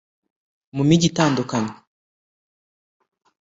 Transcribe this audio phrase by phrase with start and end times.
[0.75, 1.73] mu mijyi itandukanye